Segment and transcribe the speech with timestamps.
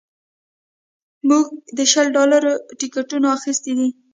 [1.27, 1.45] موږ
[1.77, 3.89] د شل ډالرو ټکټونه اخیستي دي